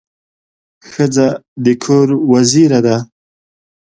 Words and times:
ښځه 0.89 1.27
د 1.63 1.65
کور 1.83 2.07
وزیره 2.31 2.79
ده. 2.85 2.97